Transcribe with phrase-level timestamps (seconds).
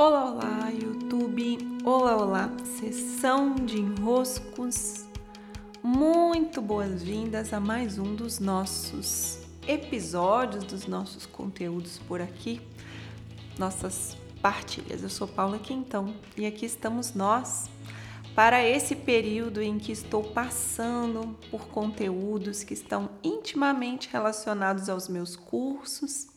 [0.00, 1.58] Olá, olá, YouTube!
[1.84, 5.04] Olá, olá, sessão de enroscos.
[5.82, 12.60] Muito boas-vindas a mais um dos nossos episódios, dos nossos conteúdos por aqui,
[13.58, 15.02] nossas partilhas.
[15.02, 17.68] Eu sou Paula Quintão e aqui estamos nós
[18.36, 25.34] para esse período em que estou passando por conteúdos que estão intimamente relacionados aos meus
[25.34, 26.28] cursos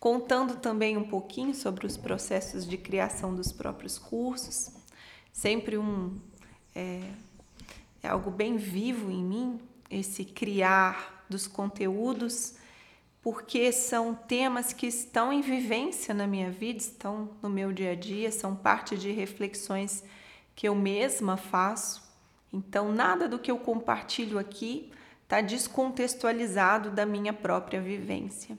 [0.00, 4.70] contando também um pouquinho sobre os processos de criação dos próprios cursos.
[5.30, 6.18] Sempre um
[6.74, 7.02] é,
[8.02, 12.54] é algo bem vivo em mim esse criar dos conteúdos,
[13.22, 17.94] porque são temas que estão em vivência na minha vida, estão no meu dia a
[17.94, 20.02] dia, são parte de reflexões
[20.56, 22.02] que eu mesma faço.
[22.50, 24.90] Então, nada do que eu compartilho aqui
[25.24, 28.58] está descontextualizado da minha própria vivência.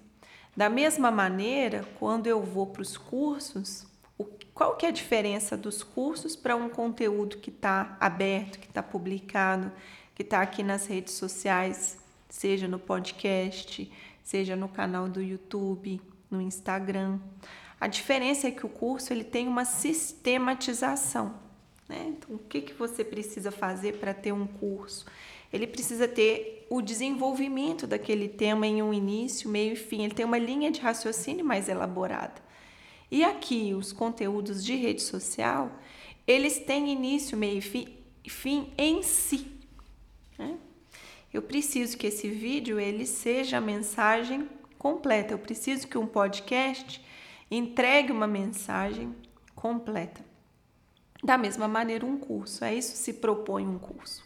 [0.55, 3.86] Da mesma maneira, quando eu vou para os cursos,
[4.54, 8.84] qual que é a diferença dos cursos para um conteúdo que está aberto, que está
[8.84, 9.72] publicado,
[10.14, 11.98] que está aqui nas redes sociais,
[12.30, 13.92] seja no podcast,
[14.23, 17.20] seja no canal do YouTube, no Instagram.
[17.80, 21.34] A diferença é que o curso ele tem uma sistematização.
[21.92, 22.06] Né?
[22.08, 25.06] Então, o que, que você precisa fazer para ter um curso?
[25.52, 30.06] Ele precisa ter o desenvolvimento daquele tema em um início, meio e fim.
[30.06, 32.42] Ele tem uma linha de raciocínio mais elaborada.
[33.12, 35.69] E aqui, os conteúdos de rede social,
[36.25, 37.62] eles têm início, meio
[38.23, 39.52] e fim em si.
[40.39, 40.58] Né?
[41.34, 44.47] Eu preciso que esse vídeo ele seja a mensagem
[44.80, 45.34] completa.
[45.34, 47.03] Eu preciso que um podcast
[47.50, 49.14] entregue uma mensagem
[49.53, 50.31] completa.
[51.23, 52.64] Da mesma maneira, um curso.
[52.64, 54.23] É isso se propõe um curso.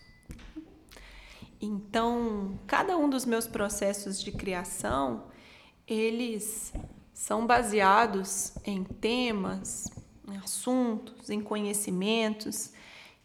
[1.61, 5.25] Então, cada um dos meus processos de criação,
[5.87, 6.73] eles
[7.13, 9.89] são baseados em temas,
[10.27, 12.71] em assuntos, em conhecimentos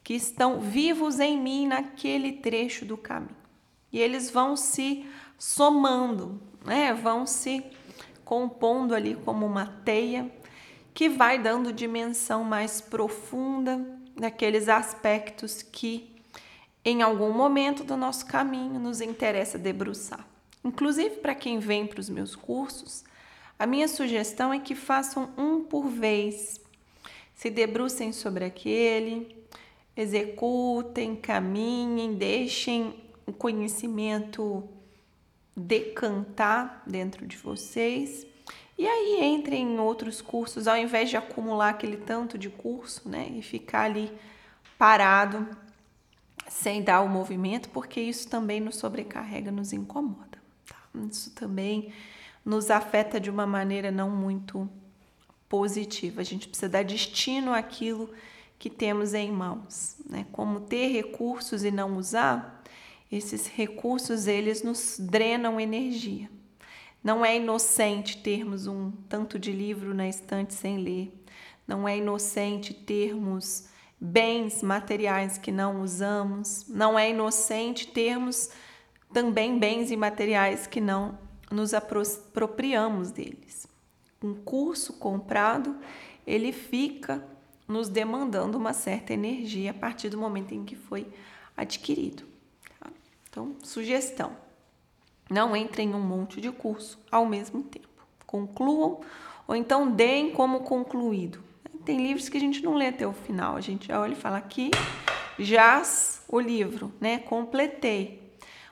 [0.03, 3.37] que estão vivos em mim naquele trecho do caminho.
[3.93, 5.05] E eles vão se
[5.37, 6.95] somando, né?
[6.95, 7.65] Vão se
[8.25, 10.31] compondo ali como uma teia
[11.01, 13.81] que vai dando dimensão mais profunda
[14.15, 16.15] naqueles aspectos que
[16.85, 20.29] em algum momento do nosso caminho nos interessa debruçar.
[20.63, 23.03] Inclusive para quem vem para os meus cursos,
[23.59, 26.61] a minha sugestão é que façam um por vez.
[27.35, 29.43] Se debrucem sobre aquele,
[29.97, 34.69] executem, caminhem, deixem o conhecimento
[35.57, 38.27] decantar dentro de vocês.
[38.79, 43.29] E aí entrem em outros cursos, ao invés de acumular aquele tanto de curso, né,
[43.31, 44.11] e ficar ali
[44.79, 45.47] parado
[46.49, 50.39] sem dar o movimento, porque isso também nos sobrecarrega, nos incomoda.
[50.67, 50.77] Tá?
[51.11, 51.93] Isso também
[52.45, 54.69] nos afeta de uma maneira não muito
[55.49, 56.23] positiva.
[56.23, 58.11] A gente precisa dar destino àquilo
[58.59, 60.27] que temos em mãos, né?
[60.33, 62.63] Como ter recursos e não usar,
[63.11, 66.31] esses recursos eles nos drenam energia.
[67.03, 71.13] Não é inocente termos um tanto de livro na estante sem ler.
[71.67, 73.69] Não é inocente termos
[73.99, 76.67] bens materiais que não usamos.
[76.69, 78.51] Não é inocente termos
[79.13, 81.19] também bens imateriais que não
[81.51, 83.67] nos apropriamos deles.
[84.23, 85.77] Um curso comprado,
[86.27, 87.27] ele fica
[87.67, 91.07] nos demandando uma certa energia a partir do momento em que foi
[91.57, 92.25] adquirido.
[92.79, 92.91] Tá?
[93.29, 94.37] Então, sugestão:
[95.31, 97.89] não entrem em um monte de curso ao mesmo tempo.
[98.27, 99.01] Concluam
[99.47, 101.51] ou então deem como concluído
[101.85, 104.37] tem livros que a gente não lê até o final, a gente olha e fala
[104.37, 104.71] aqui,
[105.39, 107.19] jaz o livro, né?
[107.19, 108.21] Completei.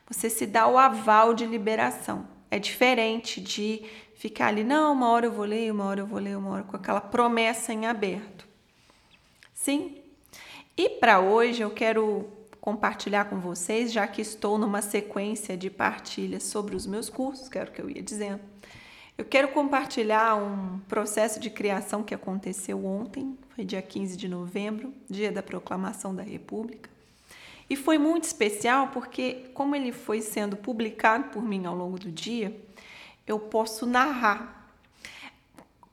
[0.08, 2.26] Você se dá o aval de liberação.
[2.50, 3.82] É diferente de
[4.14, 6.62] ficar ali, não, uma hora eu vou ler, uma hora eu vou ler, uma hora
[6.62, 8.46] com aquela promessa em aberto.
[9.52, 9.96] Sim?
[10.76, 12.28] E para hoje eu quero
[12.60, 17.58] compartilhar com vocês, já que estou numa sequência de partilhas sobre os meus cursos, que
[17.58, 18.40] era o que eu ia dizendo
[19.18, 24.94] eu quero compartilhar um processo de criação que aconteceu ontem, foi dia 15 de novembro,
[25.10, 26.88] dia da proclamação da República.
[27.68, 32.12] E foi muito especial porque, como ele foi sendo publicado por mim ao longo do
[32.12, 32.56] dia,
[33.26, 34.72] eu posso narrar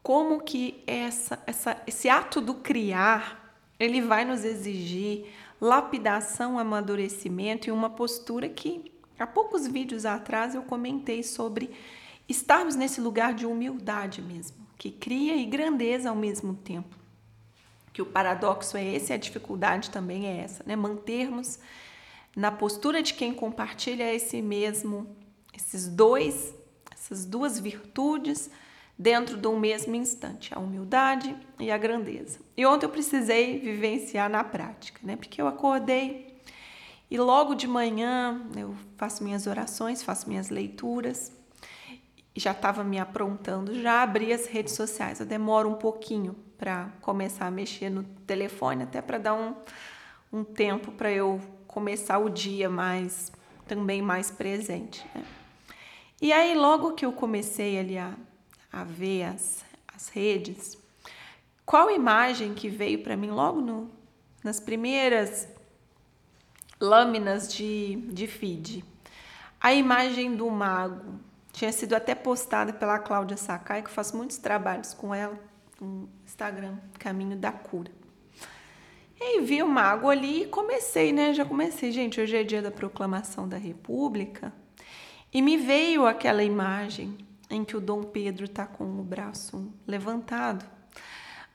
[0.04, 5.26] como que essa, essa, esse ato do criar ele vai nos exigir
[5.60, 11.72] lapidação, amadurecimento e uma postura que há poucos vídeos atrás eu comentei sobre
[12.28, 16.96] estarmos nesse lugar de humildade mesmo, que cria e grandeza ao mesmo tempo.
[17.94, 20.76] Que o paradoxo é esse, a dificuldade também é essa, né?
[20.76, 21.60] Mantermos
[22.36, 25.16] na postura de quem compartilha esse mesmo,
[25.54, 26.54] esses dois,
[26.92, 28.50] essas duas virtudes
[28.98, 32.40] dentro do mesmo instante, a humildade e a grandeza.
[32.56, 35.16] E ontem eu precisei vivenciar na prática, né?
[35.16, 36.40] Porque eu acordei
[37.10, 41.32] e logo de manhã eu faço minhas orações, faço minhas leituras
[42.36, 45.20] já estava me aprontando, já abri as redes sociais.
[45.20, 49.56] Eu demoro um pouquinho para começar a mexer no telefone, até para dar um,
[50.32, 53.32] um tempo para eu começar o dia mais
[53.66, 55.06] também mais presente.
[55.16, 55.24] Né?
[56.22, 58.14] E aí, logo que eu comecei ali a,
[58.76, 59.64] a ver as,
[59.96, 60.78] as redes,
[61.66, 63.90] qual imagem que veio para mim logo no,
[64.44, 65.48] nas primeiras
[66.80, 68.84] lâminas de, de feed?
[69.62, 71.20] A imagem do mago.
[71.54, 75.40] Tinha sido até postada pela Cláudia Sakai, que eu faço muitos trabalhos com ela
[75.80, 77.90] no Instagram, Caminho da Cura.
[79.18, 81.34] E vi o mago ali e comecei, né?
[81.34, 84.52] Já comecei, gente, hoje é dia da proclamação da República.
[85.34, 87.18] E me veio aquela imagem
[87.50, 90.66] em que o Dom Pedro está com o braço levantado,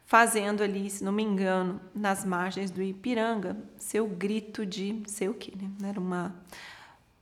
[0.07, 5.35] fazendo ali, se não me engano, nas margens do Ipiranga, seu grito de sei o
[5.35, 5.71] quê, né?
[5.89, 6.35] Era uma.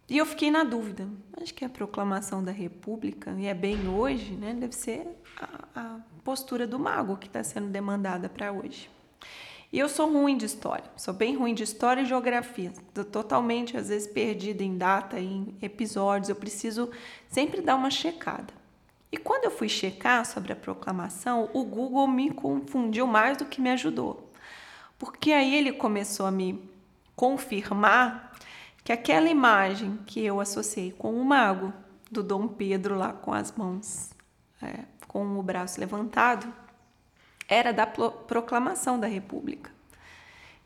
[0.09, 1.07] E eu fiquei na dúvida.
[1.41, 4.55] Acho que é a proclamação da República, e é bem hoje, né?
[4.55, 5.07] Deve ser
[5.39, 8.91] a, a postura do mago que está sendo demandada para hoje.
[9.71, 12.73] E eu sou ruim de história, sou bem ruim de história e geografia.
[12.89, 16.31] Estou totalmente, às vezes, perdida em data, em episódios.
[16.31, 16.91] Eu preciso
[17.29, 18.58] sempre dar uma checada.
[19.11, 23.61] E quando eu fui checar sobre a proclamação, o Google me confundiu mais do que
[23.61, 24.31] me ajudou.
[24.99, 26.71] Porque aí ele começou a me
[27.17, 28.33] confirmar
[28.85, 31.73] que aquela imagem que eu associei com o mago
[32.11, 34.11] do Dom Pedro lá com as mãos,
[34.63, 36.53] é, com o braço levantado,
[37.49, 39.71] era da proclamação da República.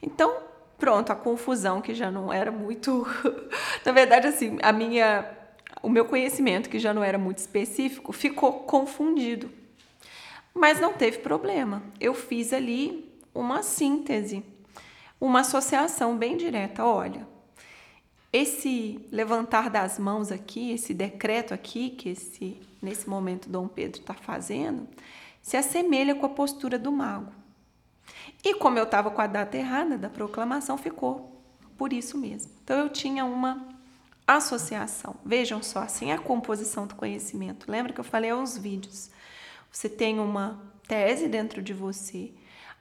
[0.02, 0.42] Então,
[0.78, 3.06] pronto, a confusão que já não era muito,
[3.86, 5.41] na verdade assim, a minha
[5.82, 9.50] o meu conhecimento que já não era muito específico ficou confundido.
[10.54, 11.82] Mas não teve problema.
[11.98, 14.44] Eu fiz ali uma síntese,
[15.20, 17.26] uma associação bem direta, olha,
[18.32, 24.12] esse levantar das mãos aqui, esse decreto aqui que esse nesse momento Dom Pedro está
[24.12, 24.88] fazendo,
[25.40, 27.32] se assemelha com a postura do mago.
[28.44, 31.40] E como eu estava com a data errada da proclamação, ficou
[31.78, 32.50] por isso mesmo.
[32.64, 33.68] Então eu tinha uma
[34.26, 35.16] associação.
[35.24, 37.70] Vejam só, assim a composição do conhecimento.
[37.70, 39.10] Lembra que eu falei aos vídeos?
[39.70, 42.32] Você tem uma tese dentro de você,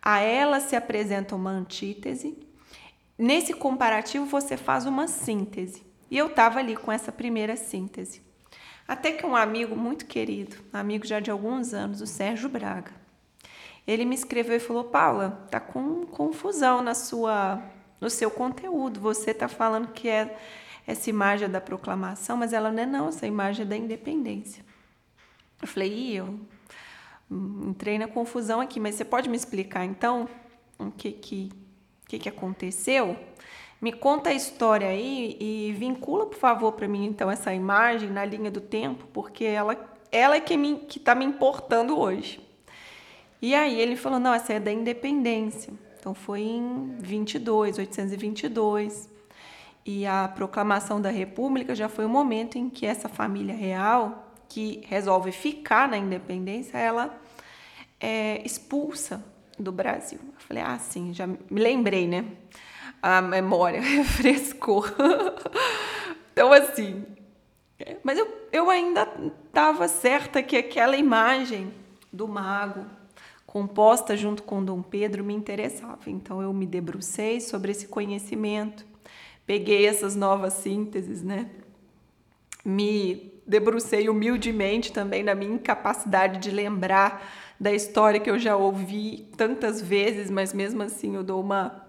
[0.02, 2.38] a ela se apresenta uma antítese.
[3.18, 5.84] Nesse comparativo você faz uma síntese.
[6.10, 8.22] E eu estava ali com essa primeira síntese.
[8.88, 12.92] Até que um amigo muito querido, amigo já de alguns anos, o Sérgio Braga,
[13.88, 17.64] ele me escreveu e falou: Paula, tá com confusão na sua,
[18.02, 19.00] no seu conteúdo.
[19.00, 20.38] Você tá falando que é
[20.92, 24.64] essa imagem da proclamação, mas ela não é não, essa imagem é da independência.
[25.62, 26.40] Eu falei: eu
[27.30, 30.28] entrei na confusão aqui, mas você pode me explicar então
[30.78, 31.52] o que que,
[32.08, 33.18] que, que aconteceu?
[33.82, 38.24] Me conta a história aí e vincula, por favor, para mim, então, essa imagem na
[38.24, 39.76] linha do tempo, porque ela,
[40.12, 40.54] ela é que
[40.96, 42.40] está me importando hoje.
[43.42, 45.74] E aí ele falou: não, essa é da independência.
[46.00, 49.11] Então foi em 22, 822.
[49.86, 54.84] E a proclamação da República já foi o momento em que essa família real, que
[54.88, 57.20] resolve ficar na independência, ela
[58.00, 59.24] é expulsa
[59.58, 60.20] do Brasil.
[60.22, 62.26] Eu falei: ah, sim, já me lembrei, né?
[63.02, 64.86] a memória refrescou.
[66.32, 67.04] então, assim.
[68.04, 69.08] Mas eu, eu ainda
[69.48, 71.74] estava certa que aquela imagem
[72.14, 72.86] do mago,
[73.46, 76.02] composta junto com Dom Pedro, me interessava.
[76.06, 78.86] Então, eu me debrucei sobre esse conhecimento,
[79.46, 81.50] peguei essas novas sínteses, né?
[82.64, 87.28] Me debrucei humildemente também na minha incapacidade de lembrar
[87.60, 91.88] da história que eu já ouvi tantas vezes, mas mesmo assim eu dou uma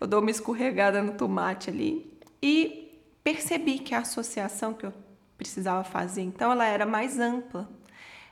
[0.00, 2.88] eu dou uma escorregada no tomate ali e
[3.24, 4.92] percebi que a associação que eu
[5.36, 7.68] precisava fazer, então, ela era mais ampla.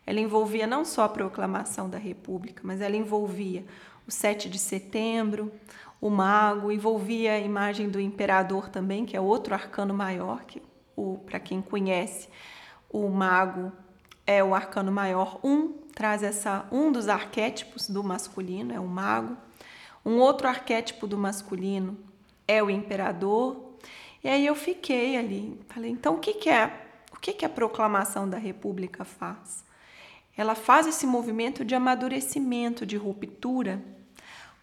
[0.04, 3.64] Ela envolvia não só a proclamação da República, mas ela envolvia
[4.06, 5.52] o 7 de setembro,
[6.00, 10.62] o mago, envolvia a imagem do imperador também, que é outro arcano maior, que
[11.26, 12.28] para quem conhece,
[12.90, 13.72] o mago
[14.26, 19.36] é o arcano maior um, traz essa um dos arquétipos do masculino, é o mago.
[20.04, 21.96] Um outro arquétipo do masculino
[22.46, 23.74] é o imperador.
[24.22, 26.86] E aí eu fiquei ali, falei, então o que, que é?
[27.12, 29.64] O que, que a proclamação da República faz?
[30.36, 33.82] Ela faz esse movimento de amadurecimento, de ruptura,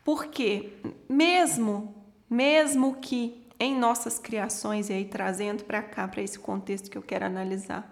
[0.03, 0.73] porque
[1.07, 1.95] mesmo,
[2.29, 7.01] mesmo que em nossas criações, e aí trazendo para cá, para esse contexto que eu
[7.01, 7.89] quero analisar,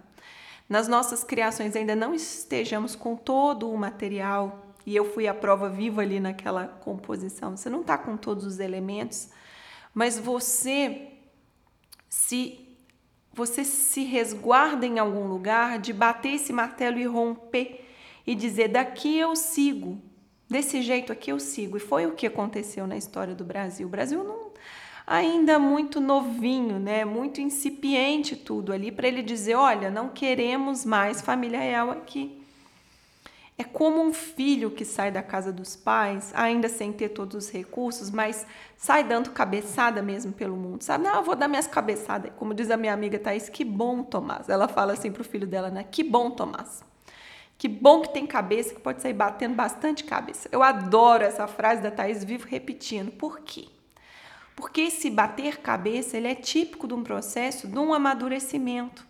[0.67, 5.69] nas nossas criações ainda não estejamos com todo o material, e eu fui a prova
[5.69, 9.29] viva ali naquela composição, você não está com todos os elementos,
[9.93, 11.07] mas você
[12.09, 12.67] se
[13.33, 17.85] você se resguarda em algum lugar de bater esse martelo e romper
[18.27, 20.01] e dizer daqui eu sigo,
[20.51, 21.77] desse jeito aqui eu sigo.
[21.77, 23.87] E foi o que aconteceu na história do Brasil.
[23.87, 24.51] O Brasil não
[25.07, 27.03] ainda muito novinho, né?
[27.03, 32.39] Muito incipiente tudo ali para ele dizer, olha, não queremos mais família real aqui.
[33.57, 37.51] É como um filho que sai da casa dos pais, ainda sem ter todos os
[37.51, 41.03] recursos, mas sai dando cabeçada mesmo pelo mundo, sabe?
[41.03, 42.31] Não, eu vou dar minhas cabeçadas.
[42.37, 44.49] Como diz a minha amiga Thaís, que bom, Tomás.
[44.49, 45.83] Ela fala assim pro filho dela, né?
[45.83, 46.83] Que bom, Tomás.
[47.61, 50.49] Que bom que tem cabeça, que pode sair batendo bastante cabeça.
[50.51, 53.11] Eu adoro essa frase da Thaís, vivo repetindo.
[53.11, 53.67] Por quê?
[54.55, 59.05] Porque esse bater cabeça, ele é típico de um processo de um amadurecimento.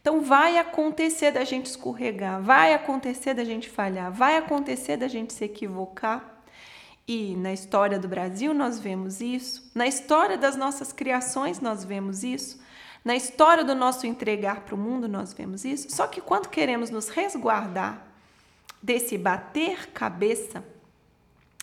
[0.00, 5.32] Então vai acontecer da gente escorregar, vai acontecer da gente falhar, vai acontecer da gente
[5.32, 6.40] se equivocar.
[7.04, 12.22] E na história do Brasil nós vemos isso, na história das nossas criações nós vemos
[12.22, 12.60] isso,
[13.08, 15.90] na história do nosso entregar para o mundo nós vemos isso.
[15.90, 18.06] Só que quando queremos nos resguardar
[18.82, 20.62] desse bater cabeça,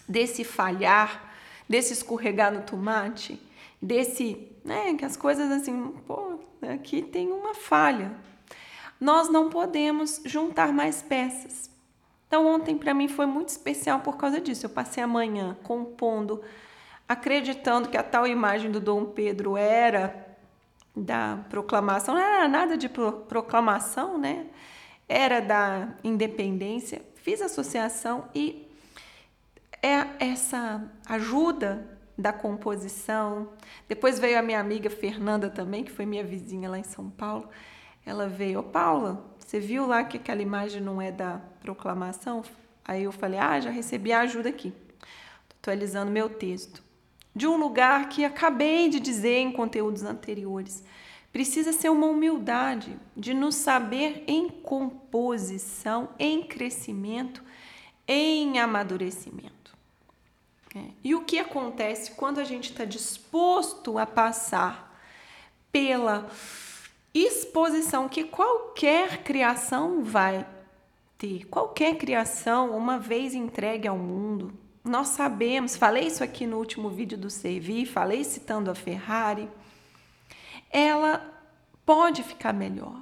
[0.10, 1.36] desse falhar,
[1.70, 3.40] desse escorregar no tomate,
[3.80, 8.12] desse, né, que as coisas assim, pô, aqui tem uma falha.
[9.00, 11.70] Nós não podemos juntar mais peças.
[12.28, 14.66] Então, ontem para mim foi muito especial por causa disso.
[14.66, 16.42] Eu passei a manhã compondo,
[17.08, 20.25] acreditando que a tal imagem do Dom Pedro era
[20.96, 24.48] da proclamação, não era nada de proclamação, né?
[25.08, 27.02] Era da independência.
[27.16, 28.68] Fiz associação e
[29.82, 33.50] é essa ajuda da composição.
[33.88, 37.50] Depois veio a minha amiga Fernanda também, que foi minha vizinha lá em São Paulo.
[38.06, 42.44] Ela veio, ô Paula, você viu lá que aquela imagem não é da proclamação?
[42.84, 44.72] Aí eu falei, ah, já recebi a ajuda aqui.
[45.50, 46.85] Tô atualizando meu texto.
[47.36, 50.84] De um lugar que acabei de dizer em conteúdos anteriores.
[51.34, 57.44] Precisa ser uma humildade de nos saber em composição, em crescimento,
[58.08, 59.75] em amadurecimento.
[60.75, 60.86] É.
[61.04, 64.98] E o que acontece quando a gente está disposto a passar
[65.72, 66.30] pela
[67.13, 70.46] exposição que qualquer criação vai
[71.18, 74.54] ter, qualquer criação, uma vez entregue ao mundo?
[74.86, 79.50] Nós sabemos, falei isso aqui no último vídeo do Servir, falei citando a Ferrari,
[80.70, 81.25] ela
[81.84, 83.01] pode ficar melhor.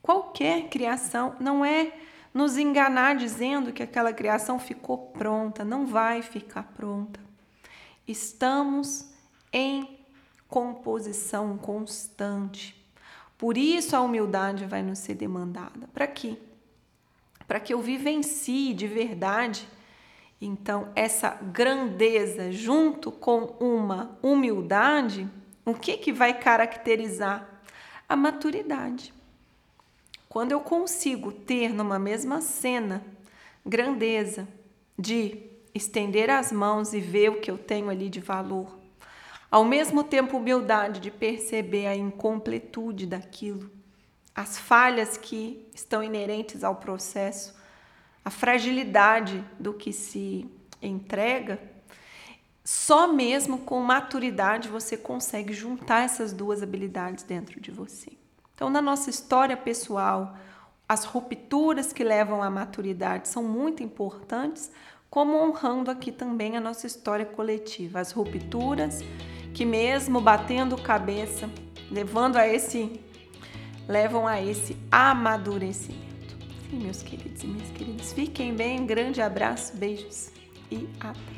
[0.00, 1.92] Qualquer criação não é
[2.32, 7.18] nos enganar dizendo que aquela criação ficou pronta, não vai ficar pronta.
[8.06, 9.10] Estamos
[9.52, 9.98] em
[10.46, 12.76] composição constante.
[13.36, 15.88] Por isso a humildade vai nos ser demandada.
[15.92, 16.38] Para quê?
[17.48, 19.66] Para que eu vivencie de verdade.
[20.40, 25.28] Então, essa grandeza junto com uma humildade,
[25.64, 27.62] o que que vai caracterizar
[28.08, 29.14] a maturidade?
[30.28, 33.02] Quando eu consigo ter numa mesma cena
[33.64, 34.46] grandeza
[34.98, 35.42] de
[35.74, 38.78] estender as mãos e ver o que eu tenho ali de valor,
[39.50, 43.70] ao mesmo tempo humildade de perceber a incompletude daquilo,
[44.34, 47.54] as falhas que estão inerentes ao processo,
[48.26, 50.50] a fragilidade do que se
[50.82, 51.60] entrega,
[52.64, 58.10] só mesmo com maturidade você consegue juntar essas duas habilidades dentro de você.
[58.52, 60.36] Então, na nossa história pessoal,
[60.88, 64.72] as rupturas que levam à maturidade são muito importantes,
[65.08, 69.02] como honrando aqui também a nossa história coletiva, as rupturas
[69.54, 71.48] que mesmo batendo cabeça,
[71.92, 73.00] levando a esse
[73.86, 76.05] levam a esse amadurecimento.
[76.76, 80.30] Meus queridos e minhas queridas, fiquem bem, um grande abraço, beijos
[80.70, 81.35] e até.